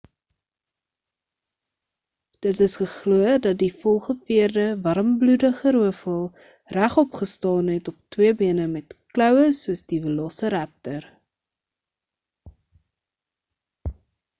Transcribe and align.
dit 2.45 2.59
is 2.67 2.75
geglo 2.81 3.25
dat 3.45 3.59
die 3.63 3.69
volgeveerde 3.83 4.63
warmbloedige 4.87 5.75
roofvoël 5.77 6.25
regop 6.77 7.19
gestaan 7.21 7.71
het 7.75 7.93
op 7.93 7.99
twee 8.17 8.33
bene 8.41 8.67
met 8.73 8.97
kloue 9.15 9.47
soos 9.63 9.87
die 9.95 10.03
velociraptor 10.09 11.07